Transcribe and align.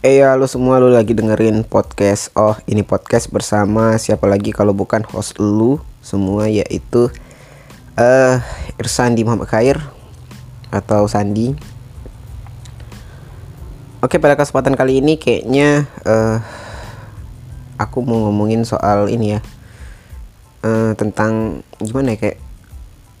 Eh 0.00 0.24
ya 0.24 0.32
lu 0.32 0.48
semua 0.48 0.80
lu 0.80 0.88
lagi 0.88 1.12
dengerin 1.12 1.60
podcast. 1.60 2.32
Oh 2.32 2.56
ini 2.64 2.80
podcast 2.80 3.28
bersama 3.28 4.00
siapa 4.00 4.24
lagi 4.24 4.48
kalau 4.48 4.72
bukan 4.72 5.04
host 5.04 5.36
lu 5.36 5.76
semua 6.00 6.48
yaitu 6.48 7.12
eh 8.00 8.40
uh, 8.40 8.80
Irsandi 8.80 9.28
Muhammad 9.28 9.52
Khair 9.52 9.76
atau 10.72 11.04
Sandi. 11.04 11.52
Oke 14.00 14.16
pada 14.16 14.40
kesempatan 14.40 14.72
kali 14.72 15.04
ini 15.04 15.20
kayaknya 15.20 15.84
uh, 16.08 16.40
aku 17.76 18.00
mau 18.00 18.24
ngomongin 18.32 18.64
soal 18.64 19.12
ini 19.12 19.36
ya 19.36 19.44
uh, 20.64 20.96
tentang 20.96 21.60
gimana 21.76 22.16
ya 22.16 22.24
kayak 22.24 22.40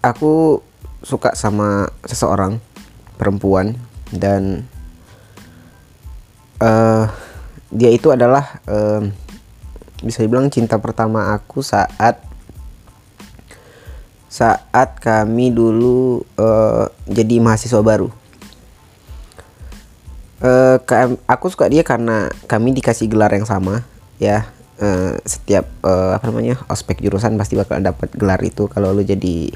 aku 0.00 0.64
suka 1.04 1.36
sama 1.36 1.92
seseorang 2.08 2.56
perempuan 3.20 3.76
dan 4.16 4.64
uh, 6.60 7.04
dia 7.72 7.90
itu 7.90 8.12
adalah 8.12 8.60
uh, 8.68 9.02
bisa 10.00 10.24
dibilang 10.24 10.48
cinta 10.48 10.80
pertama 10.80 11.34
aku 11.34 11.60
saat 11.60 12.20
saat 14.30 14.96
kami 15.02 15.50
dulu 15.50 16.22
uh, 16.38 16.86
jadi 17.10 17.42
mahasiswa 17.42 17.82
baru. 17.82 18.08
Uh, 20.40 20.80
aku 21.28 21.52
suka 21.52 21.68
dia 21.68 21.84
karena 21.84 22.32
kami 22.48 22.72
dikasih 22.72 23.12
gelar 23.12 23.28
yang 23.36 23.44
sama 23.44 23.84
ya 24.16 24.48
uh, 24.80 25.20
setiap 25.24 25.68
uh, 25.84 26.16
apa 26.16 26.32
namanya 26.32 26.56
ospek 26.72 27.04
jurusan 27.04 27.36
pasti 27.36 27.60
bakal 27.60 27.76
dapat 27.84 28.08
gelar 28.16 28.40
itu 28.40 28.64
kalau 28.72 28.96
lu 28.96 29.04
jadi 29.04 29.52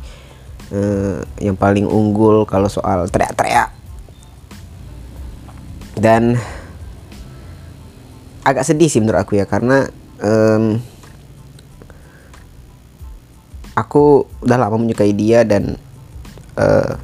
uh, 0.77 1.25
yang 1.41 1.57
paling 1.57 1.89
unggul 1.89 2.45
kalau 2.45 2.69
soal 2.69 3.09
teriak-teriak 3.09 3.73
dan 5.97 6.37
agak 8.45 8.69
sedih 8.69 8.93
sih 8.93 9.01
menurut 9.01 9.25
aku 9.25 9.41
ya 9.41 9.49
karena 9.49 9.89
um, 10.21 10.79
aku 13.75 14.29
udah 14.45 14.57
lama 14.61 14.77
menyukai 14.79 15.17
dia 15.17 15.43
dan 15.43 15.81
uh, 16.55 16.95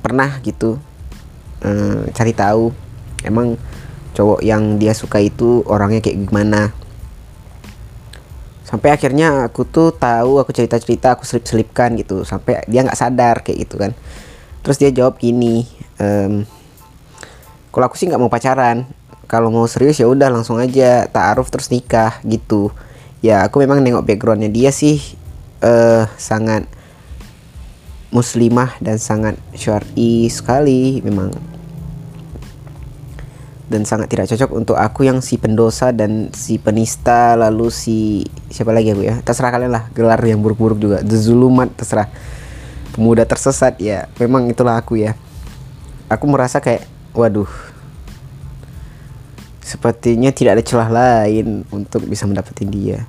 pernah 0.00 0.40
gitu 0.40 0.80
uh, 1.66 2.02
cari 2.14 2.32
tahu 2.32 2.72
emang 3.26 3.58
cowok 4.16 4.40
yang 4.42 4.80
dia 4.80 4.96
suka 4.96 5.20
itu 5.20 5.62
orangnya 5.66 6.02
kayak 6.02 6.18
gimana. 6.26 6.72
Sampai 8.64 8.94
akhirnya 8.94 9.50
aku 9.50 9.66
tuh 9.66 9.90
tahu 9.90 10.38
aku 10.38 10.54
cerita 10.54 10.78
cerita 10.78 11.18
aku 11.18 11.26
selip 11.26 11.42
selipkan 11.42 11.98
gitu 11.98 12.22
sampai 12.22 12.62
dia 12.70 12.86
nggak 12.86 12.98
sadar 12.98 13.42
kayak 13.42 13.66
gitu 13.66 13.74
kan. 13.76 13.92
Terus 14.62 14.76
dia 14.78 14.90
jawab 14.94 15.18
gini 15.18 15.66
um, 15.98 16.46
kalau 17.70 17.86
aku 17.86 17.98
sih 17.98 18.06
nggak 18.06 18.22
mau 18.22 18.30
pacaran 18.30 18.86
kalau 19.30 19.54
mau 19.54 19.62
serius 19.70 20.02
ya 20.02 20.10
udah 20.10 20.26
langsung 20.26 20.58
aja 20.58 21.06
taaruf 21.06 21.54
terus 21.54 21.70
nikah 21.70 22.18
gitu. 22.26 22.74
Ya 23.22 23.46
aku 23.46 23.62
memang 23.62 23.78
nengok 23.78 24.02
backgroundnya 24.02 24.50
dia 24.50 24.74
sih 24.74 24.98
uh, 25.62 26.10
sangat 26.18 26.66
muslimah 28.10 28.74
dan 28.82 28.98
sangat 28.98 29.38
syar'i 29.54 30.26
sekali 30.26 30.98
memang. 31.06 31.30
Dan 33.70 33.86
sangat 33.86 34.10
tidak 34.10 34.26
cocok 34.34 34.50
untuk 34.50 34.74
aku 34.74 35.06
yang 35.06 35.22
si 35.22 35.38
pendosa 35.38 35.94
dan 35.94 36.34
si 36.34 36.58
penista 36.58 37.38
lalu 37.38 37.70
si 37.70 38.26
siapa 38.50 38.74
lagi 38.74 38.90
aku 38.90 39.06
ya? 39.06 39.22
Terserah 39.22 39.54
kalian 39.54 39.70
lah 39.70 39.86
gelar 39.94 40.18
yang 40.26 40.42
buruk-buruk 40.42 40.82
juga. 40.82 40.98
Zulumat 41.06 41.70
terserah. 41.78 42.10
Pemuda 42.90 43.22
tersesat 43.22 43.78
ya 43.78 44.10
memang 44.18 44.50
itulah 44.50 44.74
aku 44.74 44.98
ya. 44.98 45.14
Aku 46.10 46.26
merasa 46.26 46.58
kayak 46.58 46.82
waduh 47.14 47.69
sepertinya 49.70 50.34
tidak 50.34 50.58
ada 50.58 50.64
celah 50.66 50.90
lain 50.90 51.62
untuk 51.70 52.02
bisa 52.10 52.26
mendapatkan 52.26 52.66
dia. 52.66 53.06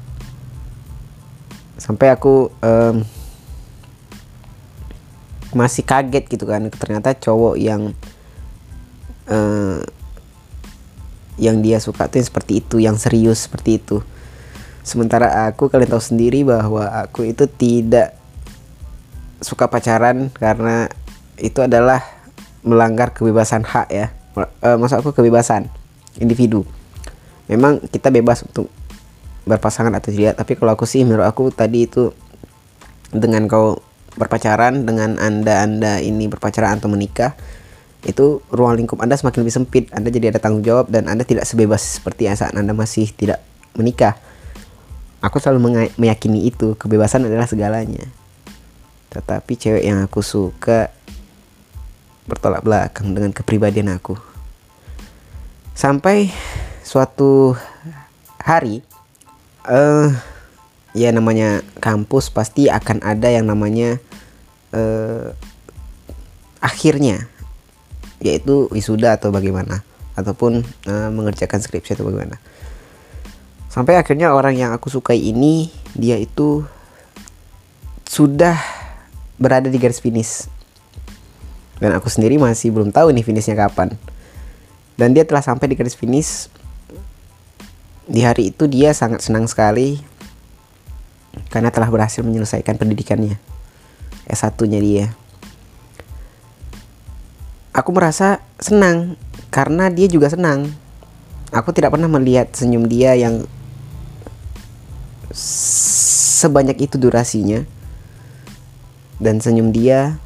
Sampai 1.81 2.13
aku 2.13 2.53
um, 2.61 3.01
masih 5.57 5.81
kaget 5.81 6.29
gitu 6.29 6.45
kan. 6.45 6.69
Ternyata 6.69 7.17
cowok 7.17 7.57
yang 7.57 7.97
uh, 9.25 9.81
yang 11.41 11.65
dia 11.65 11.81
suka 11.81 12.05
tuh 12.05 12.21
seperti 12.21 12.61
itu 12.61 12.77
yang 12.77 12.93
serius 13.01 13.49
seperti 13.49 13.81
itu. 13.81 14.05
Sementara 14.85 15.49
aku 15.49 15.65
kalian 15.65 15.89
tahu 15.89 16.03
sendiri 16.03 16.45
bahwa 16.45 16.85
aku 17.01 17.25
itu 17.25 17.49
tidak 17.49 18.13
suka 19.41 19.65
pacaran 19.65 20.29
karena 20.37 20.85
itu 21.41 21.65
adalah 21.65 22.05
melanggar 22.61 23.17
kebebasan 23.17 23.65
hak 23.65 23.89
ya. 23.89 24.13
Uh, 24.37 24.77
maksud 24.77 25.01
aku 25.01 25.17
kebebasan 25.17 25.80
individu. 26.19 26.67
Memang 27.47 27.83
kita 27.83 28.11
bebas 28.11 28.43
untuk 28.43 28.67
berpasangan 29.45 29.91
atau 29.97 30.13
tidak 30.13 30.37
tapi 30.37 30.53
kalau 30.53 30.77
aku 30.77 30.85
sih 30.85 31.01
menurut 31.01 31.25
aku 31.25 31.49
tadi 31.49 31.89
itu 31.89 32.13
dengan 33.09 33.49
kau 33.49 33.81
berpacaran 34.15 34.85
dengan 34.85 35.17
anda 35.17 35.65
anda 35.65 35.97
ini 35.97 36.29
berpacaran 36.29 36.77
atau 36.77 36.91
menikah 36.91 37.33
itu 38.05 38.41
ruang 38.53 38.77
lingkup 38.77 38.97
anda 39.01 39.13
semakin 39.13 39.45
lebih 39.45 39.55
sempit. 39.61 39.85
Anda 39.93 40.09
jadi 40.09 40.33
ada 40.33 40.41
tanggung 40.41 40.65
jawab 40.65 40.89
dan 40.89 41.05
anda 41.05 41.21
tidak 41.21 41.45
sebebas 41.45 42.01
seperti 42.01 42.25
saat 42.33 42.57
anda 42.57 42.73
masih 42.73 43.13
tidak 43.13 43.41
menikah. 43.77 44.17
Aku 45.21 45.37
selalu 45.37 45.93
meyakini 46.01 46.49
itu 46.49 46.73
kebebasan 46.73 47.29
adalah 47.29 47.45
segalanya. 47.45 48.09
Tetapi 49.13 49.53
cewek 49.53 49.85
yang 49.85 50.01
aku 50.01 50.25
suka 50.25 50.89
bertolak 52.25 52.65
belakang 52.65 53.13
dengan 53.13 53.29
kepribadian 53.29 53.93
aku 53.93 54.30
sampai 55.81 56.29
suatu 56.85 57.57
hari 58.37 58.85
uh, 59.65 60.13
ya 60.93 61.09
namanya 61.09 61.65
kampus 61.81 62.29
pasti 62.29 62.69
akan 62.69 63.01
ada 63.01 63.33
yang 63.33 63.49
namanya 63.49 63.97
uh, 64.77 65.33
akhirnya 66.61 67.25
yaitu 68.21 68.69
wisuda 68.69 69.17
atau 69.17 69.33
bagaimana 69.33 69.81
ataupun 70.13 70.61
uh, 70.85 71.09
mengerjakan 71.09 71.57
skripsi 71.57 71.97
atau 71.97 72.05
bagaimana. 72.05 72.37
Sampai 73.65 73.97
akhirnya 73.97 74.37
orang 74.37 74.53
yang 74.53 74.77
aku 74.77 74.93
sukai 74.93 75.17
ini 75.17 75.73
dia 75.97 76.21
itu 76.21 76.61
sudah 78.05 78.53
berada 79.41 79.65
di 79.65 79.81
garis 79.81 79.97
finish. 79.97 80.45
Dan 81.81 81.97
aku 81.97 82.13
sendiri 82.13 82.37
masih 82.37 82.69
belum 82.69 82.93
tahu 82.93 83.09
nih 83.09 83.25
finishnya 83.25 83.57
kapan 83.57 83.97
dan 84.99 85.15
dia 85.15 85.23
telah 85.23 85.43
sampai 85.43 85.71
di 85.71 85.75
garis 85.77 85.95
finish. 85.95 86.51
Di 88.11 88.21
hari 88.25 88.51
itu 88.51 88.67
dia 88.67 88.91
sangat 88.91 89.23
senang 89.23 89.47
sekali. 89.47 90.01
Karena 91.47 91.71
telah 91.71 91.87
berhasil 91.87 92.19
menyelesaikan 92.23 92.75
pendidikannya. 92.75 93.39
S1 94.27 94.59
nya 94.67 94.79
dia. 94.83 95.05
Aku 97.71 97.95
merasa 97.95 98.43
senang. 98.59 99.15
Karena 99.47 99.87
dia 99.87 100.11
juga 100.11 100.27
senang. 100.27 100.67
Aku 101.51 101.71
tidak 101.75 101.95
pernah 101.95 102.07
melihat 102.07 102.51
senyum 102.51 102.87
dia 102.87 103.15
yang 103.15 103.47
sebanyak 105.31 106.83
itu 106.83 106.99
durasinya. 106.99 107.63
Dan 109.23 109.39
senyum 109.39 109.71
dia 109.71 110.19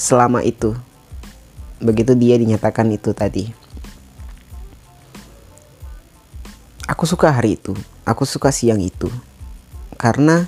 selama 0.00 0.40
itu. 0.40 0.72
Begitu 1.76 2.16
dia 2.16 2.40
dinyatakan 2.40 2.88
itu 2.88 3.12
tadi 3.12 3.65
aku 6.86 7.04
suka 7.04 7.34
hari 7.34 7.58
itu. 7.58 7.74
Aku 8.06 8.22
suka 8.22 8.54
siang 8.54 8.78
itu. 8.78 9.10
Karena 9.98 10.46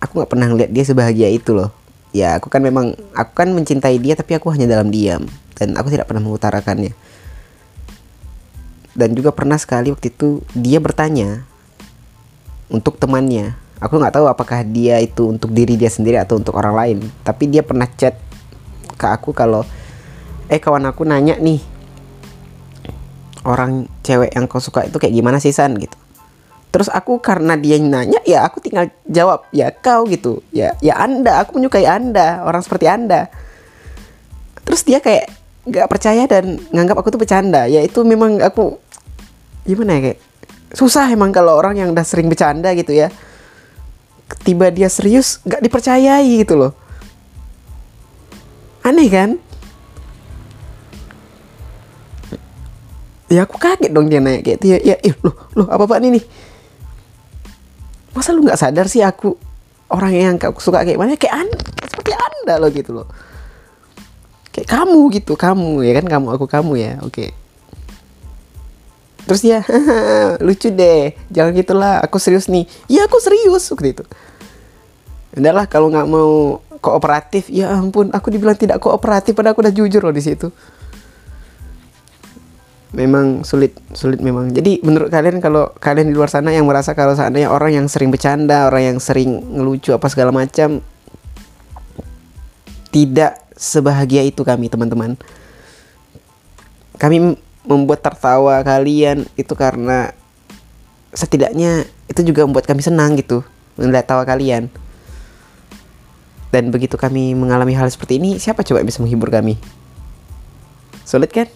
aku 0.00 0.20
nggak 0.20 0.30
pernah 0.32 0.48
ngeliat 0.48 0.70
dia 0.72 0.84
sebahagia 0.84 1.28
itu 1.30 1.52
loh. 1.52 1.70
Ya 2.14 2.38
aku 2.38 2.48
kan 2.48 2.64
memang 2.64 2.96
aku 3.12 3.32
kan 3.36 3.48
mencintai 3.52 4.00
dia 4.00 4.16
tapi 4.16 4.34
aku 4.36 4.50
hanya 4.50 4.66
dalam 4.66 4.88
diam. 4.88 5.28
Dan 5.54 5.76
aku 5.78 5.92
tidak 5.92 6.10
pernah 6.10 6.24
mengutarakannya. 6.24 6.96
Dan 8.94 9.10
juga 9.14 9.34
pernah 9.34 9.58
sekali 9.58 9.90
waktu 9.92 10.10
itu 10.10 10.42
dia 10.56 10.80
bertanya 10.80 11.44
untuk 12.72 12.96
temannya. 12.96 13.54
Aku 13.82 14.00
nggak 14.00 14.16
tahu 14.16 14.26
apakah 14.30 14.64
dia 14.64 15.02
itu 15.02 15.28
untuk 15.28 15.52
diri 15.52 15.74
dia 15.76 15.90
sendiri 15.90 16.16
atau 16.16 16.40
untuk 16.40 16.56
orang 16.56 16.74
lain. 16.74 16.98
Tapi 17.26 17.50
dia 17.50 17.60
pernah 17.66 17.90
chat 17.90 18.16
ke 18.94 19.06
aku 19.10 19.34
kalau 19.34 19.66
eh 20.46 20.62
kawan 20.62 20.86
aku 20.86 21.02
nanya 21.02 21.34
nih 21.42 21.73
orang 23.44 23.86
cewek 24.00 24.32
yang 24.32 24.48
kau 24.48 24.60
suka 24.60 24.88
itu 24.88 24.96
kayak 24.96 25.14
gimana 25.14 25.38
sih 25.38 25.52
San? 25.52 25.76
Gitu. 25.76 25.94
Terus 26.74 26.90
aku 26.90 27.22
karena 27.22 27.54
dia 27.54 27.78
nanya 27.78 28.18
ya 28.26 28.42
aku 28.42 28.58
tinggal 28.58 28.90
jawab 29.06 29.46
ya 29.54 29.70
kau 29.70 30.08
gitu. 30.10 30.42
Ya 30.50 30.74
ya 30.82 30.98
anda 30.98 31.46
aku 31.46 31.60
menyukai 31.60 31.86
anda 31.86 32.42
orang 32.42 32.66
seperti 32.66 32.90
anda. 32.90 33.30
Terus 34.66 34.82
dia 34.82 34.98
kayak 34.98 35.30
nggak 35.64 35.86
percaya 35.86 36.26
dan 36.26 36.58
nganggap 36.74 36.98
aku 36.98 37.14
tuh 37.14 37.20
bercanda. 37.22 37.70
Ya 37.70 37.78
itu 37.84 38.02
memang 38.02 38.42
aku 38.42 38.80
gimana 39.62 39.96
ya 39.96 40.10
kayak 40.10 40.20
susah 40.74 41.06
emang 41.14 41.30
kalau 41.30 41.54
orang 41.54 41.78
yang 41.78 41.94
udah 41.94 42.02
sering 42.02 42.26
bercanda 42.26 42.74
gitu 42.74 42.90
ya. 42.90 43.06
Tiba 44.42 44.74
dia 44.74 44.90
serius 44.90 45.38
nggak 45.46 45.62
dipercayai 45.62 46.42
gitu 46.42 46.58
loh. 46.58 46.72
Aneh 48.82 49.08
kan 49.08 49.38
ya 53.32 53.48
aku 53.48 53.56
kaget 53.56 53.90
dong 53.90 54.12
dia 54.12 54.20
naik 54.20 54.44
kayak 54.44 54.58
itu 54.60 54.66
ya, 54.76 54.78
ya 54.94 54.96
ih 55.00 55.14
loh 55.24 55.34
loh 55.56 55.66
apa 55.72 55.84
pak 55.88 55.98
ini 56.04 56.20
nih. 56.20 56.24
Masa 58.14 58.30
lu 58.30 58.46
nggak 58.46 58.60
sadar 58.60 58.86
sih 58.86 59.02
aku 59.02 59.34
orang 59.90 60.12
yang 60.14 60.36
aku 60.38 60.60
suka 60.60 60.84
kayak 60.84 61.00
mana? 61.00 61.18
Kayak 61.18 61.48
anda 61.48 61.58
seperti 61.88 62.12
anda 62.14 62.54
loh 62.62 62.70
gitu 62.70 62.90
loh. 62.94 63.06
Kayak 64.54 64.68
kamu 64.70 65.00
gitu. 65.18 65.32
Kamu 65.34 65.82
ya 65.82 65.92
kan? 65.98 66.06
Kamu 66.06 66.26
aku 66.30 66.46
kamu 66.46 66.72
ya. 66.78 66.92
Oke. 67.02 67.34
Terus 69.24 69.42
ya 69.42 69.60
lucu 70.46 70.70
deh. 70.70 71.16
Jangan 71.32 71.52
gitulah. 71.58 71.94
Aku 72.06 72.22
serius 72.22 72.46
nih. 72.46 72.68
Iya 72.86 73.10
aku 73.10 73.18
serius. 73.18 73.66
Seperti 73.66 73.98
itu. 73.98 74.04
Udahlah 75.34 75.66
kalau 75.66 75.90
nggak 75.90 76.06
mau 76.06 76.62
kooperatif. 76.78 77.50
Ya 77.50 77.74
ampun 77.74 78.14
aku 78.14 78.30
dibilang 78.30 78.54
tidak 78.54 78.78
kooperatif 78.78 79.34
padahal 79.34 79.58
aku 79.58 79.66
udah 79.66 79.74
jujur 79.74 80.06
loh 80.06 80.14
di 80.14 80.22
situ 80.22 80.54
memang 82.94 83.42
sulit 83.42 83.74
sulit 83.92 84.22
memang. 84.22 84.54
Jadi 84.54 84.80
menurut 84.86 85.10
kalian 85.10 85.42
kalau 85.42 85.74
kalian 85.82 86.08
di 86.08 86.14
luar 86.14 86.30
sana 86.30 86.54
yang 86.54 86.64
merasa 86.64 86.94
kalau 86.94 87.12
seandainya 87.18 87.50
orang 87.50 87.74
yang 87.74 87.86
sering 87.90 88.08
bercanda 88.14 88.70
orang 88.70 88.94
yang 88.94 88.98
sering 89.02 89.42
ngelucu 89.42 89.90
apa 89.90 90.06
segala 90.06 90.30
macam 90.30 90.78
tidak 92.94 93.42
sebahagia 93.58 94.22
itu 94.22 94.46
kami 94.46 94.70
teman-teman. 94.70 95.18
Kami 96.94 97.34
membuat 97.66 98.06
tertawa 98.06 98.62
kalian 98.62 99.26
itu 99.34 99.50
karena 99.58 100.14
setidaknya 101.10 101.90
itu 102.06 102.22
juga 102.22 102.46
membuat 102.46 102.70
kami 102.70 102.86
senang 102.86 103.18
gitu 103.18 103.42
melihat 103.74 104.06
tawa 104.06 104.22
kalian. 104.22 104.70
Dan 106.54 106.70
begitu 106.70 106.94
kami 106.94 107.34
mengalami 107.34 107.74
hal 107.74 107.90
seperti 107.90 108.22
ini 108.22 108.38
siapa 108.38 108.62
coba 108.62 108.86
bisa 108.86 109.02
menghibur 109.02 109.26
kami? 109.26 109.58
Sulit 111.02 111.34
kan 111.34 111.50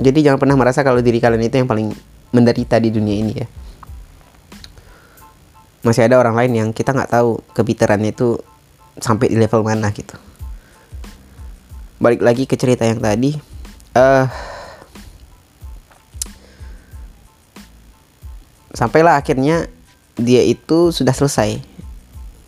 jadi 0.00 0.18
jangan 0.32 0.40
pernah 0.40 0.56
merasa 0.56 0.80
kalau 0.80 1.04
diri 1.04 1.20
kalian 1.20 1.44
itu 1.44 1.60
yang 1.60 1.68
paling 1.68 1.92
menderita 2.32 2.80
di 2.80 2.88
dunia 2.88 3.16
ini 3.20 3.32
ya. 3.36 3.46
Masih 5.84 6.08
ada 6.08 6.16
orang 6.16 6.36
lain 6.36 6.52
yang 6.56 6.68
kita 6.72 6.96
nggak 6.96 7.12
tahu 7.12 7.40
kebiterannya 7.52 8.16
itu 8.16 8.40
sampai 8.96 9.28
di 9.28 9.36
level 9.36 9.60
mana 9.60 9.92
gitu. 9.92 10.16
Balik 12.00 12.24
lagi 12.24 12.48
ke 12.48 12.56
cerita 12.56 12.88
yang 12.88 13.00
tadi. 13.00 13.36
Uh, 13.92 14.24
sampailah 18.72 19.20
akhirnya 19.20 19.68
dia 20.16 20.40
itu 20.40 20.94
sudah 20.94 21.12
selesai 21.12 21.60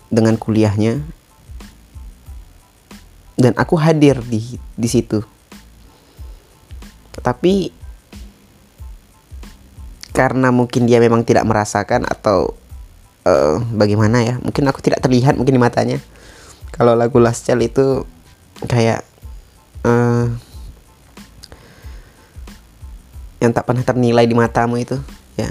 dengan 0.08 0.38
kuliahnya 0.38 1.02
dan 3.36 3.52
aku 3.58 3.74
hadir 3.80 4.20
di 4.22 4.60
di 4.76 4.88
situ 4.88 5.24
tetapi 7.12 7.72
karena 10.12 10.52
mungkin 10.52 10.84
dia 10.84 11.00
memang 11.00 11.24
tidak 11.24 11.48
merasakan 11.48 12.04
atau 12.04 12.52
uh, 13.24 13.56
bagaimana 13.72 14.20
ya 14.22 14.34
mungkin 14.38 14.68
aku 14.68 14.84
tidak 14.84 15.00
terlihat 15.00 15.40
mungkin 15.40 15.56
di 15.56 15.62
matanya. 15.62 15.98
Kalau 16.72 16.96
lagu 16.96 17.20
Last 17.20 17.44
Child 17.44 17.62
itu 17.64 17.86
kayak 18.64 19.04
uh, 19.84 20.28
yang 23.42 23.52
tak 23.52 23.66
pernah 23.66 23.82
ternilai 23.82 24.24
di 24.24 24.36
matamu 24.36 24.78
itu 24.80 24.96
ya. 25.36 25.50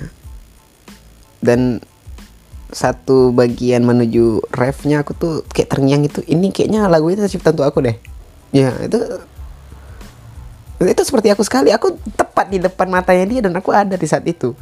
Dan 1.41 1.81
satu 2.71 3.35
bagian 3.35 3.83
menuju 3.83 4.47
refnya 4.55 5.03
aku 5.03 5.11
tuh 5.11 5.33
kayak 5.51 5.75
terngiang 5.75 6.07
itu 6.07 6.23
ini 6.23 6.55
kayaknya 6.55 6.87
lagu 6.87 7.11
itu 7.11 7.19
tercipta 7.19 7.51
untuk 7.51 7.67
aku 7.67 7.83
deh. 7.83 7.97
Ya 8.55 8.71
itu 8.79 8.97
itu 10.87 11.01
seperti 11.05 11.29
aku 11.29 11.45
sekali. 11.45 11.69
Aku 11.69 11.93
tepat 12.17 12.49
di 12.49 12.57
depan 12.57 12.89
matanya 12.89 13.25
dia 13.27 13.39
dan 13.45 13.53
aku 13.53 13.69
ada 13.69 13.93
di 13.93 14.07
saat 14.07 14.25
itu. 14.25 14.57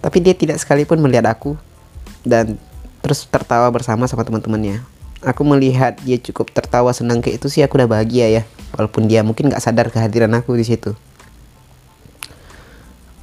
Tapi 0.00 0.18
dia 0.20 0.36
tidak 0.36 0.60
sekalipun 0.60 1.00
melihat 1.00 1.28
aku 1.28 1.56
dan 2.24 2.56
terus 3.04 3.28
tertawa 3.28 3.68
bersama 3.68 4.08
sama 4.08 4.24
teman-temannya. 4.24 4.80
Aku 5.24 5.44
melihat 5.44 5.96
dia 6.04 6.20
cukup 6.20 6.52
tertawa 6.52 6.92
senang 6.92 7.24
kayak 7.24 7.40
itu 7.40 7.48
sih 7.48 7.60
aku 7.64 7.80
udah 7.80 7.88
bahagia 7.88 8.28
ya. 8.28 8.42
Walaupun 8.76 9.08
dia 9.08 9.24
mungkin 9.24 9.48
nggak 9.48 9.60
sadar 9.60 9.88
kehadiran 9.88 10.32
aku 10.36 10.56
di 10.56 10.64
situ. 10.64 10.92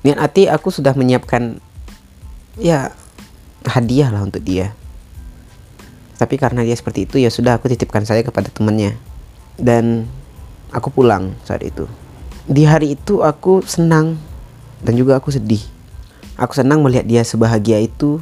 Niat 0.01 0.17
hati 0.17 0.49
aku 0.49 0.73
sudah 0.73 0.97
menyiapkan 0.97 1.61
ya 2.57 2.93
hadiah 3.65 4.09
lah 4.09 4.25
untuk 4.25 4.41
dia. 4.41 4.73
Tapi 6.17 6.37
karena 6.37 6.61
dia 6.61 6.77
seperti 6.77 7.09
itu 7.09 7.17
ya 7.17 7.29
sudah 7.33 7.57
aku 7.57 7.69
titipkan 7.69 8.05
saya 8.05 8.25
kepada 8.25 8.49
temannya. 8.49 8.97
Dan 9.61 10.09
aku 10.71 10.89
pulang 10.91 11.35
saat 11.43 11.61
itu. 11.61 11.85
Di 12.47 12.65
hari 12.65 12.97
itu 12.97 13.21
aku 13.21 13.61
senang 13.63 14.17
dan 14.81 14.93
juga 14.97 15.19
aku 15.19 15.29
sedih. 15.29 15.61
Aku 16.39 16.57
senang 16.57 16.81
melihat 16.81 17.05
dia 17.05 17.21
sebahagia 17.21 17.77
itu 17.77 18.17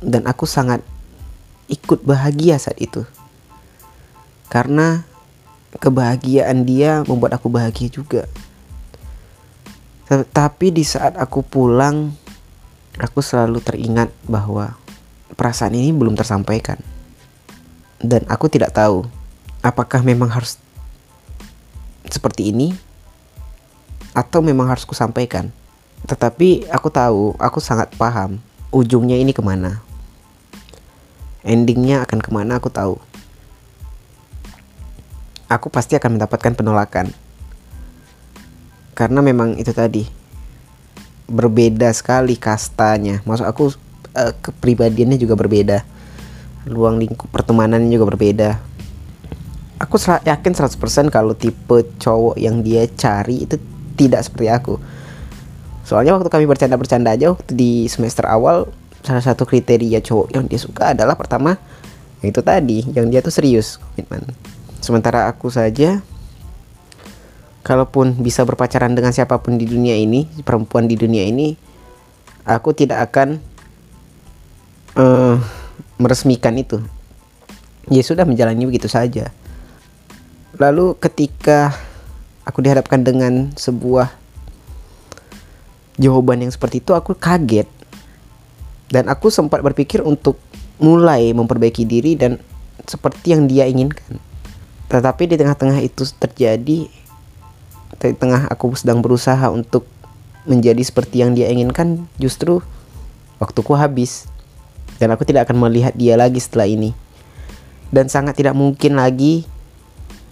dan 0.00 0.24
aku 0.24 0.48
sangat 0.48 0.80
ikut 1.68 2.02
bahagia 2.02 2.56
saat 2.56 2.80
itu. 2.80 3.04
Karena 4.50 5.04
kebahagiaan 5.78 6.66
dia 6.66 7.06
membuat 7.06 7.38
aku 7.38 7.52
bahagia 7.52 7.92
juga. 7.92 8.26
Tapi 10.10 10.74
di 10.74 10.82
saat 10.82 11.14
aku 11.14 11.46
pulang, 11.46 12.10
aku 12.98 13.22
selalu 13.22 13.62
teringat 13.62 14.10
bahwa 14.26 14.74
perasaan 15.38 15.78
ini 15.78 15.94
belum 15.94 16.18
tersampaikan. 16.18 16.82
Dan 18.00 18.26
aku 18.26 18.50
tidak 18.50 18.74
tahu 18.74 19.06
apakah 19.62 20.02
memang 20.02 20.32
harus 20.32 20.58
seperti 22.10 22.50
ini 22.50 22.74
atau 24.14 24.42
memang 24.42 24.70
harus 24.70 24.82
kusampaikan. 24.82 25.48
Tetapi 26.06 26.70
aku 26.72 26.88
tahu, 26.90 27.36
aku 27.38 27.58
sangat 27.62 27.92
paham 27.94 28.40
ujungnya 28.70 29.18
ini 29.18 29.34
ke 29.34 29.42
mana. 29.42 29.82
Endingnya 31.46 32.04
akan 32.04 32.18
ke 32.20 32.30
mana 32.30 32.58
aku 32.58 32.68
tahu. 32.70 32.96
Aku 35.50 35.66
pasti 35.72 35.98
akan 35.98 36.18
mendapatkan 36.18 36.54
penolakan. 36.54 37.10
Karena 38.94 39.24
memang 39.24 39.58
itu 39.58 39.72
tadi 39.74 40.06
berbeda 41.26 41.90
sekali 41.90 42.38
kastanya. 42.38 43.22
Maksud 43.26 43.46
aku 43.46 43.74
uh, 44.14 44.32
kepribadiannya 44.38 45.18
juga 45.18 45.34
berbeda. 45.34 45.82
Luang 46.68 47.00
lingkup 47.00 47.32
pertemanannya 47.32 47.88
juga 47.90 48.06
berbeda 48.14 48.69
aku 49.80 49.96
yakin 50.28 50.52
100% 50.52 50.76
kalau 51.08 51.32
tipe 51.32 51.88
cowok 51.96 52.36
yang 52.36 52.60
dia 52.60 52.84
cari 52.92 53.48
itu 53.48 53.56
tidak 53.96 54.28
seperti 54.28 54.52
aku. 54.52 54.76
Soalnya 55.88 56.14
waktu 56.14 56.28
kami 56.28 56.44
bercanda-bercanda 56.44 57.16
aja 57.16 57.32
waktu 57.32 57.50
di 57.56 57.72
semester 57.88 58.28
awal 58.28 58.68
salah 59.00 59.24
satu 59.24 59.48
kriteria 59.48 60.04
cowok 60.04 60.28
yang 60.36 60.44
dia 60.44 60.60
suka 60.60 60.92
adalah 60.92 61.16
pertama 61.16 61.56
itu 62.20 62.44
tadi 62.44 62.84
yang 62.92 63.08
dia 63.08 63.24
tuh 63.24 63.32
serius 63.32 63.80
komitmen 63.80 64.28
sementara 64.84 65.24
aku 65.24 65.48
saja 65.48 66.04
kalaupun 67.64 68.12
bisa 68.20 68.44
berpacaran 68.44 68.92
dengan 68.92 69.08
siapa 69.16 69.40
pun 69.40 69.56
di 69.56 69.64
dunia 69.64 69.96
ini 69.96 70.28
perempuan 70.44 70.84
di 70.84 71.00
dunia 71.00 71.24
ini 71.24 71.56
aku 72.44 72.76
tidak 72.76 73.08
akan 73.08 73.40
uh, 75.00 75.40
meresmikan 75.96 76.56
itu. 76.60 76.80
Ya 77.88 78.04
sudah 78.04 78.28
menjalani 78.28 78.68
begitu 78.68 78.86
saja 78.86 79.32
Lalu 80.60 80.92
ketika 81.00 81.72
aku 82.44 82.60
dihadapkan 82.60 83.00
dengan 83.00 83.48
sebuah 83.56 84.12
jawaban 85.96 86.44
yang 86.44 86.52
seperti 86.52 86.84
itu 86.84 86.92
aku 86.92 87.16
kaget. 87.16 87.64
Dan 88.92 89.08
aku 89.08 89.32
sempat 89.32 89.64
berpikir 89.64 90.04
untuk 90.04 90.36
mulai 90.76 91.32
memperbaiki 91.32 91.88
diri 91.88 92.12
dan 92.18 92.36
seperti 92.84 93.32
yang 93.32 93.48
dia 93.48 93.64
inginkan. 93.64 94.20
Tetapi 94.90 95.30
di 95.30 95.36
tengah-tengah 95.40 95.80
itu 95.80 96.04
terjadi 96.18 96.90
di 98.00 98.16
tengah 98.16 98.48
aku 98.48 98.72
sedang 98.76 99.04
berusaha 99.04 99.48
untuk 99.52 99.84
menjadi 100.48 100.80
seperti 100.80 101.20
yang 101.20 101.36
dia 101.36 101.52
inginkan 101.52 102.08
justru 102.16 102.64
waktuku 103.36 103.76
habis 103.76 104.24
dan 104.96 105.12
aku 105.12 105.28
tidak 105.28 105.48
akan 105.48 105.68
melihat 105.68 105.92
dia 105.92 106.16
lagi 106.16 106.40
setelah 106.40 106.64
ini 106.64 106.96
dan 107.92 108.08
sangat 108.08 108.40
tidak 108.40 108.56
mungkin 108.56 108.96
lagi 108.96 109.44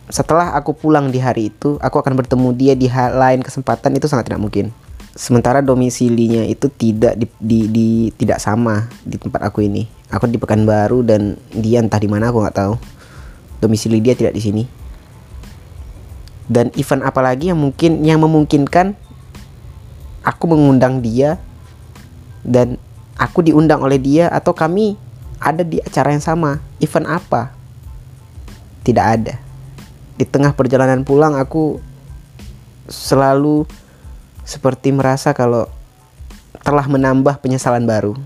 setelah 0.08 0.56
aku 0.56 0.72
pulang 0.72 1.12
di 1.12 1.20
hari 1.20 1.52
itu, 1.52 1.76
aku 1.84 2.00
akan 2.00 2.16
bertemu 2.16 2.48
dia 2.56 2.72
di 2.72 2.88
hal 2.88 3.16
lain 3.16 3.44
kesempatan 3.44 3.92
itu 3.96 4.08
sangat 4.08 4.32
tidak 4.32 4.40
mungkin. 4.40 4.72
Sementara 5.12 5.60
domisilinya 5.60 6.48
itu 6.48 6.72
tidak 6.72 7.18
di, 7.18 7.26
di, 7.36 7.58
di 7.68 7.88
tidak 8.16 8.40
sama 8.40 8.88
di 9.04 9.20
tempat 9.20 9.44
aku 9.44 9.66
ini. 9.66 9.84
Aku 10.08 10.24
di 10.24 10.40
Pekanbaru 10.40 11.04
dan 11.04 11.36
dia 11.52 11.84
entah 11.84 12.00
di 12.00 12.08
mana 12.08 12.32
aku 12.32 12.40
nggak 12.40 12.56
tahu. 12.56 12.74
Domisili 13.60 14.00
dia 14.00 14.16
tidak 14.16 14.32
di 14.32 14.40
sini. 14.40 14.64
Dan 16.48 16.72
event 16.80 17.04
apalagi 17.04 17.52
yang 17.52 17.60
mungkin 17.60 18.00
yang 18.00 18.24
memungkinkan 18.24 18.96
aku 20.24 20.44
mengundang 20.48 21.04
dia 21.04 21.36
dan 22.40 22.80
aku 23.20 23.44
diundang 23.44 23.84
oleh 23.84 24.00
dia 24.00 24.32
atau 24.32 24.56
kami 24.56 24.96
ada 25.36 25.60
di 25.60 25.82
acara 25.84 26.16
yang 26.16 26.24
sama. 26.24 26.64
Event 26.80 27.04
apa? 27.04 27.52
Tidak 28.86 29.04
ada 29.04 29.47
di 30.18 30.26
tengah 30.26 30.50
perjalanan 30.50 31.06
pulang 31.06 31.38
aku 31.38 31.78
selalu 32.90 33.62
seperti 34.42 34.90
merasa 34.90 35.30
kalau 35.30 35.70
telah 36.66 36.82
menambah 36.90 37.38
penyesalan 37.38 37.86
baru. 37.86 38.18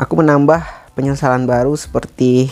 Aku 0.00 0.16
menambah 0.16 0.64
penyesalan 0.96 1.44
baru 1.44 1.76
seperti 1.76 2.48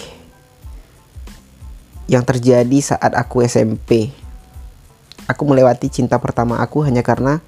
yang 2.04 2.20
terjadi 2.22 2.78
saat 2.84 3.16
aku 3.16 3.40
SMP. 3.48 4.12
Aku 5.24 5.48
melewati 5.48 5.88
cinta 5.88 6.20
pertama 6.20 6.60
aku 6.60 6.84
hanya 6.84 7.00
karena 7.00 7.40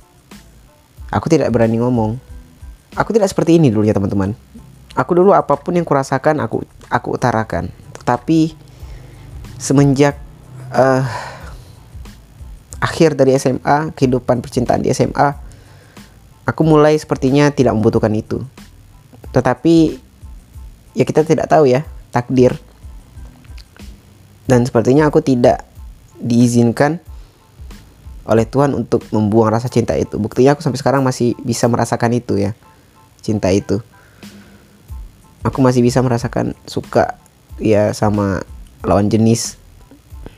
aku 1.12 1.28
tidak 1.28 1.52
berani 1.52 1.76
ngomong. 1.76 2.16
Aku 2.96 3.12
tidak 3.12 3.28
seperti 3.28 3.60
ini 3.60 3.68
dulu 3.68 3.84
ya 3.84 3.92
teman-teman. 3.92 4.32
Aku 4.96 5.12
dulu 5.12 5.36
apa 5.36 5.58
pun 5.60 5.76
yang 5.76 5.84
kurasakan 5.84 6.40
aku 6.40 6.64
aku 6.88 7.18
utarakan. 7.18 7.68
Tetapi 8.00 8.63
semenjak 9.56 10.18
uh, 10.74 11.04
akhir 12.82 13.16
dari 13.16 13.36
SMA, 13.40 13.92
kehidupan 13.96 14.44
percintaan 14.44 14.84
di 14.84 14.92
SMA, 14.92 15.28
aku 16.44 16.62
mulai 16.62 16.94
sepertinya 17.00 17.48
tidak 17.50 17.72
membutuhkan 17.72 18.12
itu. 18.12 18.44
Tetapi 19.32 19.98
ya 20.94 21.04
kita 21.08 21.26
tidak 21.26 21.50
tahu 21.50 21.66
ya 21.66 21.82
takdir 22.14 22.54
dan 24.44 24.62
sepertinya 24.68 25.08
aku 25.08 25.24
tidak 25.24 25.64
diizinkan 26.20 27.00
oleh 28.24 28.44
Tuhan 28.48 28.72
untuk 28.72 29.04
membuang 29.12 29.52
rasa 29.52 29.68
cinta 29.68 29.96
itu. 29.96 30.16
Buktinya 30.20 30.56
aku 30.56 30.64
sampai 30.64 30.80
sekarang 30.80 31.02
masih 31.04 31.36
bisa 31.44 31.68
merasakan 31.68 32.12
itu 32.16 32.40
ya. 32.40 32.56
Cinta 33.20 33.52
itu. 33.52 33.80
Aku 35.44 35.60
masih 35.60 35.84
bisa 35.84 36.00
merasakan 36.00 36.56
suka 36.64 37.20
ya 37.60 37.92
sama 37.92 38.40
lawan 38.86 39.08
jenis. 39.08 39.60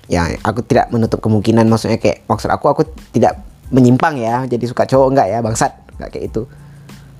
Ya, 0.06 0.30
aku 0.46 0.62
tidak 0.62 0.94
menutup 0.94 1.18
kemungkinan 1.18 1.66
maksudnya 1.66 1.98
kayak 1.98 2.22
maksud 2.30 2.46
aku 2.46 2.70
aku 2.70 2.82
tidak 3.10 3.42
menyimpang 3.74 4.18
ya. 4.22 4.46
Jadi 4.46 4.64
suka 4.70 4.86
cowok 4.86 5.08
enggak 5.10 5.28
ya, 5.34 5.38
bangsat. 5.42 5.72
Enggak 5.98 6.10
kayak 6.14 6.24
itu. 6.30 6.42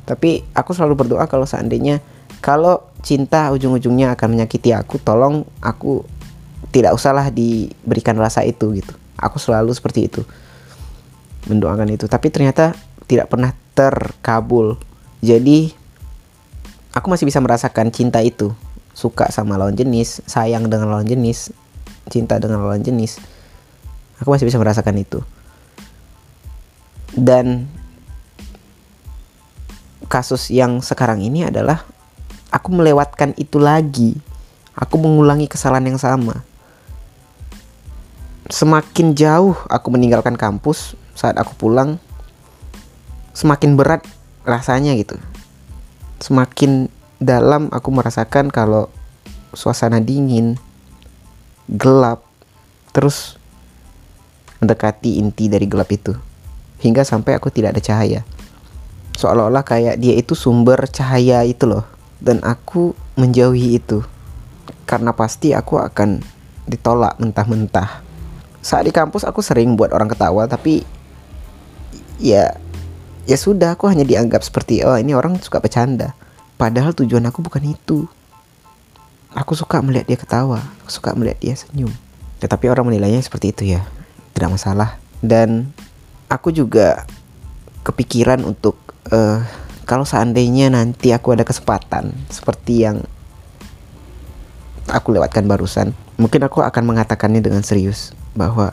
Tapi 0.06 0.46
aku 0.54 0.70
selalu 0.70 0.94
berdoa 1.06 1.26
kalau 1.26 1.44
seandainya 1.44 1.98
kalau 2.38 2.94
cinta 3.02 3.50
ujung-ujungnya 3.50 4.14
akan 4.14 4.38
menyakiti 4.38 4.70
aku, 4.70 5.02
tolong 5.02 5.42
aku 5.58 6.06
tidak 6.70 6.92
usahlah 6.92 7.32
diberikan 7.32 8.20
rasa 8.20 8.44
itu 8.44 8.68
gitu 8.76 8.92
aku 9.16 9.40
selalu 9.40 9.72
seperti 9.72 10.12
itu 10.12 10.22
mendoakan 11.48 11.88
itu 11.94 12.04
tapi 12.10 12.28
ternyata 12.28 12.76
tidak 13.08 13.32
pernah 13.32 13.56
terkabul 13.72 14.76
jadi 15.24 15.72
aku 16.92 17.06
masih 17.08 17.24
bisa 17.24 17.40
merasakan 17.40 17.88
cinta 17.88 18.20
itu 18.20 18.52
suka 18.96 19.28
sama 19.28 19.60
lawan 19.60 19.76
jenis 19.76 20.24
sayang 20.24 20.72
dengan 20.72 20.88
lawan 20.88 21.04
jenis 21.04 21.52
cinta 22.08 22.40
dengan 22.40 22.64
lawan 22.64 22.80
jenis 22.80 23.20
aku 24.20 24.28
masih 24.32 24.48
bisa 24.48 24.60
merasakan 24.60 24.96
itu. 24.96 25.20
Dan 27.16 27.68
kasus 30.06 30.52
yang 30.52 30.84
sekarang 30.84 31.24
ini 31.24 31.48
adalah 31.48 31.84
aku 32.52 32.68
melewatkan 32.72 33.32
itu 33.36 33.60
lagi. 33.60 34.16
Aku 34.76 35.00
mengulangi 35.00 35.48
kesalahan 35.48 35.88
yang 35.88 36.00
sama. 36.00 36.44
Semakin 38.52 39.16
jauh 39.16 39.56
aku 39.72 39.88
meninggalkan 39.88 40.36
kampus 40.36 40.94
saat 41.16 41.34
aku 41.40 41.56
pulang 41.56 41.96
semakin 43.32 43.74
berat 43.74 44.04
rasanya 44.44 44.92
gitu. 45.00 45.16
Semakin 46.20 46.92
dalam 47.16 47.72
aku 47.72 47.88
merasakan 47.92 48.52
kalau 48.52 48.92
suasana 49.56 50.04
dingin 50.04 50.60
gelap 51.66 52.20
terus 52.92 53.40
mendekati 54.60 55.20
inti 55.20 55.48
dari 55.48 55.68
gelap 55.68 55.88
itu. 55.92 56.12
Hingga 56.80 57.04
sampai 57.04 57.36
aku 57.36 57.48
tidak 57.48 57.76
ada 57.76 57.82
cahaya. 57.82 58.20
Seolah-olah 59.16 59.64
kayak 59.64 59.96
dia 59.96 60.12
itu 60.16 60.36
sumber 60.36 60.84
cahaya 60.88 61.44
itu 61.44 61.64
loh. 61.64 61.84
Dan 62.20 62.40
aku 62.44 62.92
menjauhi 63.16 63.80
itu. 63.80 64.04
Karena 64.84 65.12
pasti 65.16 65.56
aku 65.56 65.80
akan 65.80 66.20
ditolak 66.68 67.16
mentah-mentah. 67.20 68.04
Saat 68.60 68.88
di 68.88 68.92
kampus 68.92 69.24
aku 69.24 69.40
sering 69.40 69.76
buat 69.76 69.92
orang 69.92 70.10
ketawa 70.10 70.44
tapi 70.48 70.84
ya 72.20 72.56
ya 73.28 73.36
sudah 73.36 73.76
aku 73.76 73.86
hanya 73.92 74.02
dianggap 74.02 74.40
seperti 74.40 74.80
oh 74.82 74.96
ini 74.96 75.12
orang 75.12 75.36
suka 75.38 75.60
bercanda 75.60 76.16
padahal 76.56 76.96
tujuan 76.96 77.24
aku 77.28 77.44
bukan 77.44 77.72
itu 77.76 78.08
aku 79.32 79.52
suka 79.52 79.80
melihat 79.84 80.08
dia 80.08 80.18
ketawa 80.18 80.64
aku 80.82 80.90
suka 80.90 81.12
melihat 81.12 81.38
dia 81.40 81.54
senyum 81.56 81.92
tetapi 82.40 82.68
orang 82.68 82.88
menilainya 82.88 83.20
seperti 83.20 83.52
itu 83.52 83.62
ya 83.76 83.84
tidak 84.36 84.56
masalah 84.56 85.00
dan 85.24 85.72
aku 86.28 86.52
juga 86.52 87.08
kepikiran 87.84 88.44
untuk 88.44 88.76
uh, 89.12 89.40
kalau 89.86 90.02
seandainya 90.02 90.72
nanti 90.72 91.14
aku 91.14 91.36
ada 91.36 91.46
kesempatan 91.46 92.12
seperti 92.28 92.84
yang 92.84 93.04
aku 94.90 95.14
lewatkan 95.14 95.46
barusan 95.46 95.92
mungkin 96.16 96.44
aku 96.44 96.64
akan 96.64 96.84
mengatakannya 96.88 97.44
dengan 97.44 97.60
serius 97.60 98.16
bahwa 98.36 98.72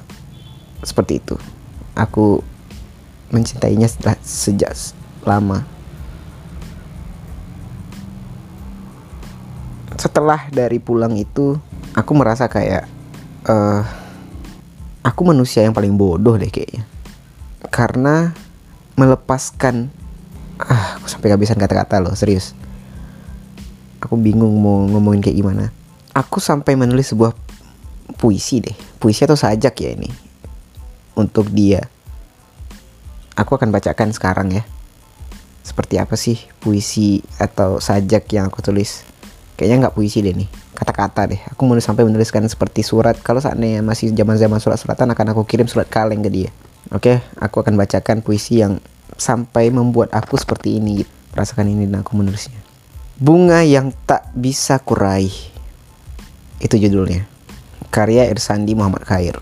seperti 0.83 1.23
itu. 1.23 1.35
Aku 1.95 2.43
mencintainya 3.31 3.87
sejak 4.21 4.75
lama. 5.23 5.65
Setelah 9.95 10.49
dari 10.49 10.77
pulang 10.81 11.13
itu, 11.15 11.57
aku 11.93 12.11
merasa 12.17 12.49
kayak 12.49 12.89
uh, 13.47 13.81
aku 15.05 15.21
manusia 15.27 15.63
yang 15.63 15.75
paling 15.75 15.95
bodoh 15.95 16.37
deh 16.37 16.49
kayaknya. 16.49 16.83
Karena 17.69 18.33
melepaskan 18.99 19.89
ah, 20.61 21.01
aku 21.01 21.09
sampai 21.09 21.33
kehabisan 21.33 21.57
kata-kata 21.57 22.03
loh, 22.03 22.13
serius. 22.13 22.53
Aku 24.03 24.19
bingung 24.19 24.59
mau 24.59 24.83
ngomongin 24.85 25.23
kayak 25.23 25.37
gimana. 25.39 25.65
Aku 26.13 26.37
sampai 26.37 26.77
menulis 26.77 27.09
sebuah 27.09 27.33
puisi 28.23 28.63
deh 28.63 28.75
puisi 28.99 29.23
atau 29.27 29.35
sajak 29.35 29.75
ya 29.79 29.89
ini 29.95 30.09
untuk 31.19 31.51
dia 31.51 31.83
aku 33.35 33.59
akan 33.59 33.67
bacakan 33.73 34.15
sekarang 34.15 34.55
ya 34.55 34.63
seperti 35.63 35.95
apa 35.99 36.15
sih 36.19 36.39
puisi 36.59 37.23
atau 37.39 37.79
sajak 37.79 38.27
yang 38.31 38.51
aku 38.51 38.59
tulis 38.59 39.07
kayaknya 39.55 39.87
nggak 39.87 39.95
puisi 39.95 40.19
deh 40.19 40.33
nih 40.33 40.49
kata-kata 40.73 41.29
deh. 41.29 41.41
Aku 41.53 41.63
mau 41.63 41.77
sampai 41.77 42.03
menuliskan 42.03 42.43
seperti 42.49 42.81
surat. 42.81 43.15
Kalau 43.21 43.39
saatnya 43.39 43.79
masih 43.85 44.11
zaman 44.11 44.35
zaman 44.35 44.59
surat-suratan 44.59 45.13
akan 45.13 45.25
aku 45.33 45.45
kirim 45.45 45.69
surat 45.69 45.87
kaleng 45.87 46.25
ke 46.25 46.29
dia. 46.29 46.49
Oke 46.91 47.23
aku 47.39 47.63
akan 47.63 47.79
bacakan 47.79 48.19
puisi 48.19 48.59
yang 48.59 48.81
sampai 49.15 49.69
membuat 49.69 50.11
aku 50.11 50.35
seperti 50.35 50.81
ini. 50.81 51.05
Rasakan 51.33 51.65
ini 51.65 51.89
dan 51.89 52.05
aku 52.05 52.13
menulisnya. 52.13 52.61
Bunga 53.17 53.65
yang 53.65 53.89
tak 54.05 54.29
bisa 54.37 54.77
kurai 54.77 55.29
itu 56.61 56.75
judulnya. 56.77 57.25
Karya 57.89 58.29
Irsandi 58.29 58.73
Muhammad 58.77 59.05
Khair. 59.05 59.37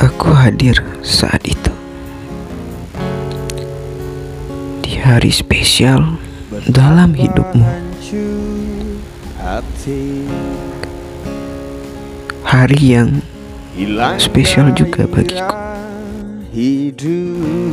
Aku 0.00 0.32
hadir 0.32 0.80
saat 1.04 1.44
itu. 1.44 1.68
Di 4.80 4.96
hari 4.96 5.28
spesial 5.28 6.16
dalam 6.72 7.12
hidupmu. 7.12 7.68
Hari 12.48 12.80
yang 12.80 13.20
spesial 14.16 14.72
juga 14.72 15.04
bagiku. 15.04 15.56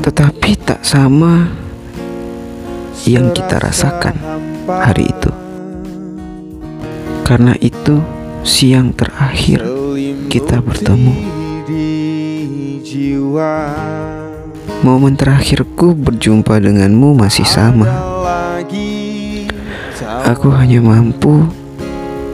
Tetapi 0.03 0.51
tak 0.67 0.83
sama 0.83 1.47
yang 3.07 3.31
kita 3.31 3.55
rasakan 3.63 4.19
hari 4.67 5.07
itu. 5.07 5.31
Karena 7.23 7.55
itu 7.63 8.03
siang 8.43 8.91
terakhir 8.91 9.63
kita 10.27 10.59
bertemu. 10.59 11.36
Momen 14.85 15.17
terakhirku 15.17 15.97
berjumpa 15.97 16.61
denganmu 16.61 17.17
masih 17.17 17.43
sama. 17.43 17.89
Aku 20.27 20.53
hanya 20.53 20.79
mampu 20.83 21.43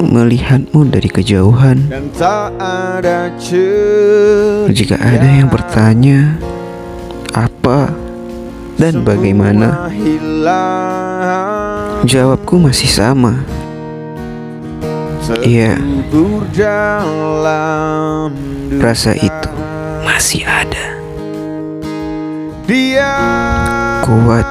melihatmu 0.04 0.84
dari 0.92 1.08
kejauhan. 1.08 1.88
Jika 4.68 4.96
ada 5.00 5.28
yang 5.28 5.48
bertanya 5.48 6.36
apa 7.32 7.90
dan 8.76 9.02
bagaimana, 9.08 9.88
jawabku 12.04 12.60
masih 12.60 12.92
sama. 12.92 13.40
Iya, 15.40 15.80
rasa 18.84 19.16
itu 19.16 19.50
masih 20.04 20.44
ada. 20.44 21.00
Kuat 24.04 24.48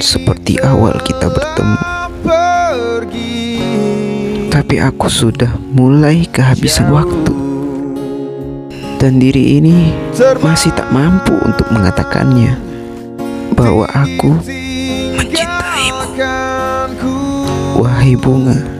seperti 0.00 0.56
awal 0.64 0.96
kita 1.04 1.28
bertemu. 1.28 1.78
Tapi 4.50 4.76
aku 4.80 5.08
sudah 5.08 5.54
mulai 5.72 6.26
kehabisan 6.28 6.90
waktu 6.92 7.34
dan 9.00 9.16
diri 9.16 9.60
ini 9.62 9.94
masih 10.42 10.72
tak 10.76 10.92
mampu 10.92 11.32
untuk 11.46 11.68
mengatakannya 11.72 12.58
bahwa 13.56 13.88
aku 13.92 14.36
mencintaimu. 15.16 16.06
Wahai 17.80 18.12
bunga 18.18 18.79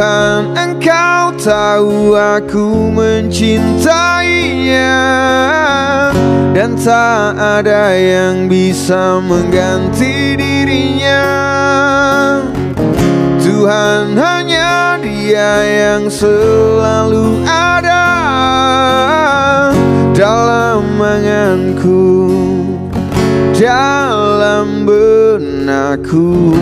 Tuhan 0.00 0.56
engkau 0.56 1.28
tahu 1.36 2.16
aku 2.16 2.88
mencintainya. 2.88 4.96
Dan 6.56 6.72
tak 6.72 7.36
ada 7.36 7.92
yang 7.92 8.48
bisa 8.48 9.20
mengganti 9.20 10.40
dirinya. 10.40 11.20
Tuhan 13.44 14.16
hanya 14.16 14.96
dia 15.04 15.68
yang 15.68 16.08
selalu 16.08 17.44
ada 17.44 18.08
Dalam 20.16 20.96
anganku 20.96 22.32
Dalam 23.52 24.88
benakku 24.88 26.56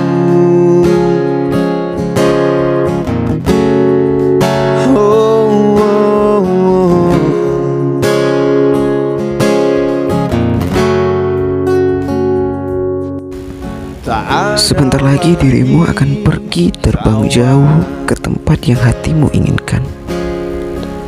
Sebentar 14.68 15.00
lagi 15.00 15.32
dirimu 15.32 15.88
akan 15.88 16.20
pergi 16.20 16.68
terbang 16.68 17.24
jauh 17.24 18.04
ke 18.04 18.12
tempat 18.12 18.60
yang 18.68 18.76
hatimu 18.76 19.32
inginkan. 19.32 19.80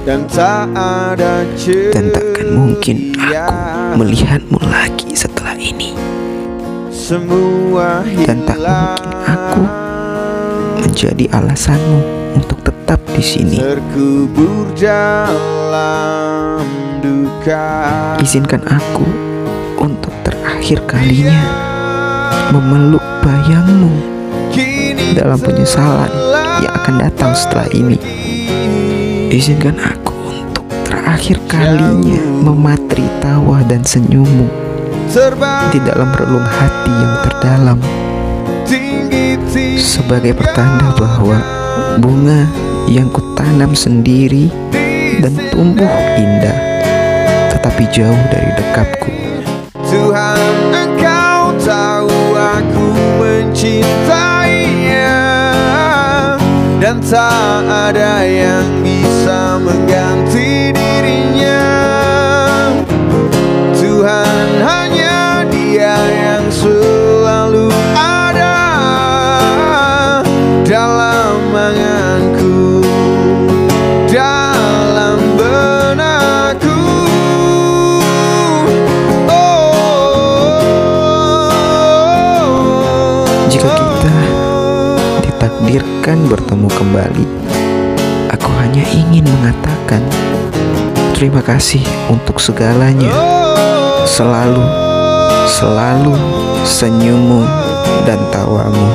Dan 0.09 0.25
tak 0.33 0.73
ada 0.73 1.45
dan 1.93 2.09
takkan 2.09 2.57
mungkin 2.57 3.13
aku 3.21 4.01
melihatmu 4.01 4.57
lagi 4.65 5.13
setelah 5.13 5.61
ini. 5.61 5.93
Semua 6.89 8.01
dan 8.25 8.49
tak 8.49 8.65
mungkin 8.65 9.29
aku 9.29 9.63
menjadi 10.81 11.29
alasanmu 11.29 12.01
untuk 12.41 12.65
tetap 12.65 12.97
di 13.13 13.21
sini. 13.21 13.61
terkubur 13.61 14.73
dalam 14.73 16.65
duka. 17.05 17.69
Izinkan 18.25 18.65
aku 18.65 19.05
untuk 19.77 20.17
terakhir 20.25 20.81
kalinya 20.89 21.69
memeluk 22.51 23.00
bayangmu 23.25 23.93
dalam 25.17 25.39
penyesalan 25.41 26.11
yang 26.65 26.73
akan 26.75 26.95
datang 27.01 27.33
setelah 27.37 27.69
ini. 27.73 27.99
Izinkan 29.31 29.79
aku 29.79 30.17
untuk 30.31 30.67
terakhir 30.89 31.39
kalinya 31.47 32.19
mematri 32.43 33.07
tawa 33.23 33.63
dan 33.69 33.87
senyummu 33.87 34.49
di 35.71 35.79
dalam 35.83 36.11
relung 36.15 36.47
hati 36.47 36.93
yang 36.95 37.15
terdalam 37.27 37.79
sebagai 39.81 40.35
pertanda 40.39 40.95
bahwa 40.95 41.39
bunga 41.99 42.47
yang 42.87 43.11
kutanam 43.11 43.75
sendiri 43.75 44.51
dan 45.19 45.35
tumbuh 45.51 45.91
indah 46.15 46.59
tetapi 47.51 47.85
jauh 47.91 48.23
dari 48.31 48.51
dekapku. 48.55 49.10
Mencintainya 53.71 55.15
Dan 56.81 56.97
tak 57.05 57.63
ada 57.69 58.25
yang 58.25 58.67
bisa 58.83 59.61
mengganti 59.61 60.73
dirinya. 60.73 61.63
Tuhan 63.77 64.49
hanya 64.65 64.90
terima 91.21 91.45
kasih 91.45 91.85
untuk 92.09 92.41
segalanya. 92.41 93.13
Selalu, 94.09 94.65
selalu 95.45 96.17
senyummu 96.65 97.45
dan 98.09 98.17
tawamu 98.33 98.89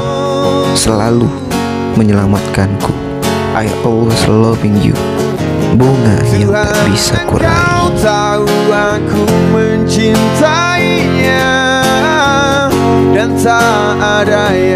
selalu 0.73 1.29
menyelamatkanku. 1.93 2.89
I 3.53 3.69
always 3.85 4.25
loving 4.25 4.73
you. 4.81 4.97
Bunga 5.77 6.17
yang 6.33 6.49
tak 6.49 6.73
bisa 6.89 7.21
kurai. 7.29 7.45
tahu 8.01 8.47
aku 8.73 9.23
mencintainya 9.53 11.47
Dan 13.13 13.37
tak 13.37 14.01
ada 14.01 14.49
yang 14.55 14.74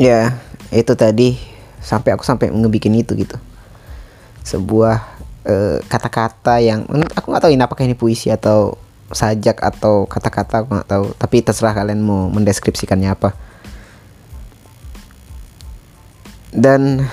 Ya, 0.00 0.40
itu 0.72 0.96
tadi 0.96 1.36
sampai 1.84 2.16
aku 2.16 2.24
sampai 2.24 2.48
ngebikin 2.48 2.96
itu 2.96 3.12
gitu. 3.20 3.36
Sebuah 4.40 4.96
eh, 5.44 5.84
kata-kata 5.84 6.56
yang 6.64 6.88
menurut 6.88 7.12
aku 7.12 7.28
nggak 7.28 7.44
tahu 7.44 7.52
ini 7.52 7.60
apakah 7.60 7.84
ini 7.84 7.92
puisi 7.92 8.32
atau 8.32 8.80
sajak 9.12 9.60
atau 9.60 10.08
kata-kata 10.08 10.64
aku 10.64 10.68
nggak 10.72 10.88
tahu. 10.88 11.06
Tapi 11.20 11.36
terserah 11.44 11.76
kalian 11.76 12.00
mau 12.00 12.32
mendeskripsikannya 12.32 13.12
apa. 13.12 13.36
Dan 16.48 17.04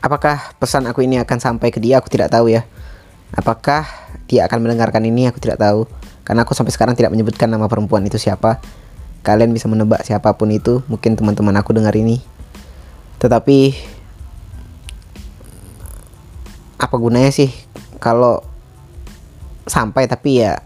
apakah 0.00 0.56
pesan 0.56 0.88
aku 0.88 1.04
ini 1.04 1.20
akan 1.20 1.44
sampai 1.44 1.68
ke 1.68 1.76
dia? 1.76 2.00
Aku 2.00 2.08
tidak 2.08 2.32
tahu 2.32 2.48
ya. 2.48 2.64
Apakah 3.36 3.84
dia 4.32 4.48
akan 4.48 4.64
mendengarkan 4.64 5.04
ini? 5.04 5.28
Aku 5.28 5.36
tidak 5.44 5.60
tahu. 5.60 5.84
Karena 6.24 6.48
aku 6.48 6.56
sampai 6.56 6.72
sekarang 6.72 6.96
tidak 6.96 7.12
menyebutkan 7.12 7.52
nama 7.52 7.68
perempuan 7.68 8.00
itu 8.08 8.16
siapa. 8.16 8.64
Kalian 9.24 9.56
bisa 9.56 9.66
menebak 9.66 10.04
siapa 10.04 10.36
pun 10.36 10.52
itu. 10.52 10.84
Mungkin 10.86 11.16
teman-teman 11.16 11.56
aku 11.56 11.72
dengar 11.72 11.96
ini. 11.96 12.20
Tetapi 13.18 13.72
apa 16.76 16.96
gunanya 17.00 17.32
sih 17.32 17.48
kalau 17.96 18.44
sampai 19.64 20.04
tapi 20.04 20.44
ya 20.44 20.60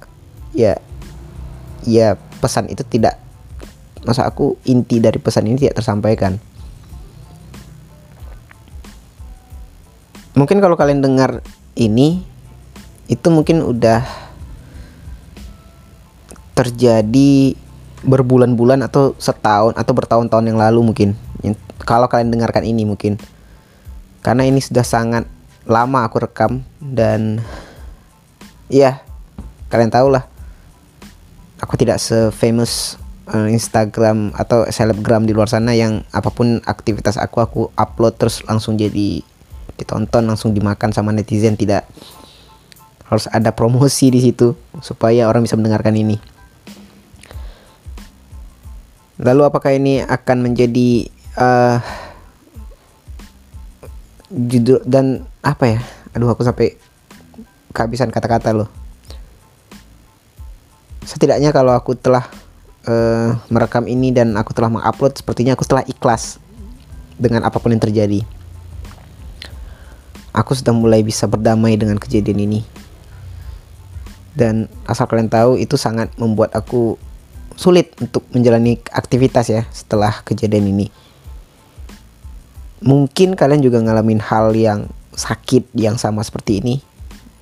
ya 0.51 0.75
ya 1.87 2.19
pesan 2.43 2.67
itu 2.67 2.83
tidak 2.83 3.15
masa 4.03 4.27
aku 4.27 4.59
inti 4.67 4.99
dari 4.99 5.23
pesan 5.23 5.47
ini 5.47 5.69
tidak 5.69 5.79
tersampaikan 5.79 6.43
mungkin 10.35 10.59
kalau 10.59 10.75
kalian 10.75 11.03
dengar 11.03 11.43
ini 11.79 12.27
itu 13.07 13.29
mungkin 13.31 13.63
udah 13.63 14.03
terjadi 16.59 17.55
berbulan-bulan 18.05 18.85
atau 18.87 19.15
setahun 19.19 19.75
atau 19.75 19.93
bertahun-tahun 19.95 20.45
yang 20.47 20.59
lalu 20.59 20.93
mungkin. 20.93 21.19
Kalau 21.83 22.11
kalian 22.11 22.31
dengarkan 22.31 22.67
ini 22.67 22.85
mungkin. 22.85 23.19
Karena 24.23 24.45
ini 24.45 24.59
sudah 24.59 24.83
sangat 24.83 25.25
lama 25.69 26.05
aku 26.05 26.25
rekam 26.25 26.65
dan 26.81 27.39
ya 28.73 29.01
kalian 29.69 29.93
tahu 29.93 30.09
lah 30.13 30.25
aku 31.61 31.77
tidak 31.77 32.01
se-famous 32.01 32.97
uh, 33.29 33.47
Instagram 33.47 34.33
atau 34.33 34.65
selebgram 34.69 35.29
di 35.29 35.37
luar 35.37 35.51
sana 35.51 35.77
yang 35.77 36.03
apa 36.11 36.33
pun 36.33 36.65
aktivitas 36.65 37.21
aku 37.21 37.45
aku 37.45 37.61
upload 37.77 38.17
terus 38.17 38.41
langsung 38.49 38.81
jadi 38.81 39.21
ditonton 39.79 40.27
langsung 40.27 40.53
dimakan 40.53 40.91
sama 40.91 41.15
netizen. 41.15 41.55
Tidak. 41.55 41.87
Harus 43.09 43.25
ada 43.31 43.55
promosi 43.55 44.13
di 44.13 44.21
situ 44.21 44.53
supaya 44.85 45.31
orang 45.31 45.47
bisa 45.47 45.57
mendengarkan 45.57 45.97
ini. 45.97 46.19
Lalu 49.19 49.43
apakah 49.43 49.75
ini 49.75 49.99
akan 50.03 50.47
menjadi 50.47 51.11
uh, 51.35 51.83
judul 54.31 54.79
dan 54.87 55.27
apa 55.43 55.79
ya? 55.79 55.81
Aduh 56.15 56.31
aku 56.31 56.47
sampai 56.47 56.79
kehabisan 57.75 58.15
kata-kata 58.15 58.55
loh. 58.55 58.71
Setidaknya 61.03 61.51
kalau 61.51 61.75
aku 61.75 61.99
telah 61.99 62.31
uh, 62.87 63.35
merekam 63.51 63.91
ini 63.91 64.15
dan 64.15 64.39
aku 64.39 64.55
telah 64.55 64.71
mengupload, 64.71 65.19
sepertinya 65.19 65.59
aku 65.59 65.67
telah 65.67 65.83
ikhlas 65.89 66.39
dengan 67.19 67.43
apa 67.43 67.59
pun 67.59 67.75
yang 67.75 67.83
terjadi. 67.83 68.23
Aku 70.31 70.55
sudah 70.55 70.71
mulai 70.71 71.03
bisa 71.03 71.27
berdamai 71.27 71.75
dengan 71.75 71.99
kejadian 71.99 72.47
ini 72.47 72.61
dan 74.39 74.71
asal 74.87 75.11
kalian 75.11 75.27
tahu 75.27 75.59
itu 75.59 75.75
sangat 75.75 76.15
membuat 76.15 76.55
aku 76.55 76.95
sulit 77.59 77.91
untuk 77.99 78.23
menjalani 78.31 78.79
aktivitas 78.95 79.51
ya 79.51 79.67
setelah 79.75 80.23
kejadian 80.23 80.71
ini. 80.71 80.87
Mungkin 82.79 83.35
kalian 83.35 83.59
juga 83.59 83.83
ngalamin 83.83 84.23
hal 84.23 84.55
yang 84.55 84.87
sakit 85.19 85.75
yang 85.75 85.99
sama 85.99 86.23
seperti 86.23 86.63
ini. 86.63 86.79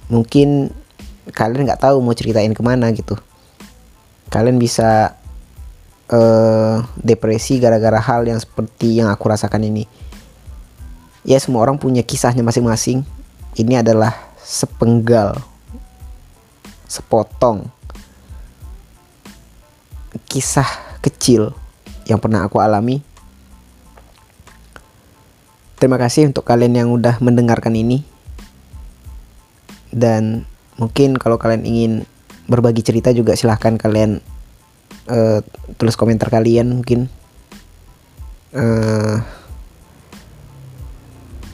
Mungkin 0.09 0.73
kalian 1.37 1.69
nggak 1.69 1.85
tahu 1.85 2.01
mau 2.01 2.17
ceritain 2.17 2.57
ke 2.57 2.63
mana 2.65 2.89
gitu. 2.97 3.13
Kalian 4.33 4.57
bisa 4.57 5.21
uh, 6.09 6.81
depresi 6.97 7.61
gara-gara 7.61 8.01
hal 8.01 8.25
yang 8.25 8.41
seperti 8.41 8.97
yang 8.97 9.13
aku 9.13 9.29
rasakan 9.29 9.69
ini. 9.69 9.85
Ya 11.29 11.37
semua 11.37 11.61
orang 11.61 11.77
punya 11.77 12.01
kisahnya 12.01 12.41
masing-masing. 12.41 13.05
Ini 13.53 13.85
adalah 13.85 14.17
sepenggal 14.41 15.37
sepotong 16.89 17.76
kisah 20.25 20.67
kecil 21.05 21.53
yang 22.07 22.23
pernah 22.23 22.47
aku 22.47 22.63
alami. 22.63 23.03
Terima 25.77 26.01
kasih 26.01 26.33
untuk 26.33 26.49
kalian 26.49 26.73
yang 26.73 26.89
udah 26.89 27.21
mendengarkan 27.21 27.77
ini. 27.77 28.01
Dan 29.93 30.49
mungkin 30.81 31.21
kalau 31.21 31.37
kalian 31.37 31.69
ingin 31.69 31.93
berbagi 32.49 32.81
cerita 32.81 33.13
juga 33.13 33.37
silahkan 33.37 33.77
kalian 33.77 34.23
uh, 35.11 35.45
tulis 35.77 35.99
komentar 35.99 36.33
kalian 36.33 36.81
mungkin. 36.81 37.13
Uh, 38.57 39.21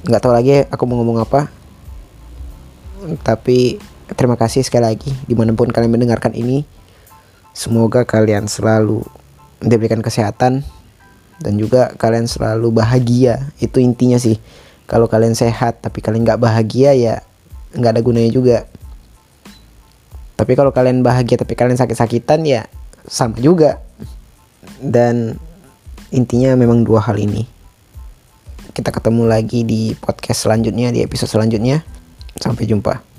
nggak 0.06 0.22
tahu 0.22 0.32
lagi 0.34 0.62
aku 0.70 0.82
mau 0.86 1.02
ngomong 1.02 1.26
apa. 1.26 1.50
Tapi 3.26 3.82
terima 4.14 4.38
kasih 4.38 4.62
sekali 4.62 4.86
lagi 4.86 5.10
di 5.26 5.34
mana 5.34 5.50
pun 5.56 5.66
kalian 5.66 5.90
mendengarkan 5.90 6.36
ini 6.36 6.81
semoga 7.52 8.08
kalian 8.08 8.48
selalu 8.48 9.04
diberikan 9.62 10.02
kesehatan 10.02 10.66
dan 11.38 11.52
juga 11.56 11.92
kalian 12.00 12.26
selalu 12.26 12.72
bahagia. 12.74 13.52
Itu 13.60 13.78
intinya 13.78 14.16
sih. 14.16 14.40
Kalau 14.88 15.06
kalian 15.08 15.32
sehat 15.32 15.80
tapi 15.80 16.04
kalian 16.04 16.26
nggak 16.26 16.42
bahagia 16.42 16.92
ya 16.92 17.14
nggak 17.72 17.92
ada 17.96 18.02
gunanya 18.02 18.30
juga. 18.32 18.58
Tapi 20.36 20.52
kalau 20.58 20.74
kalian 20.74 21.06
bahagia 21.06 21.38
tapi 21.38 21.54
kalian 21.54 21.78
sakit-sakitan 21.78 22.42
ya 22.44 22.66
sama 23.06 23.38
juga. 23.38 23.78
Dan 24.82 25.38
intinya 26.10 26.58
memang 26.58 26.82
dua 26.82 27.02
hal 27.02 27.18
ini. 27.18 27.46
Kita 28.72 28.88
ketemu 28.88 29.28
lagi 29.28 29.62
di 29.68 29.92
podcast 29.94 30.48
selanjutnya 30.48 30.90
di 30.90 31.04
episode 31.04 31.30
selanjutnya. 31.30 31.84
Sampai 32.40 32.66
jumpa 32.66 33.11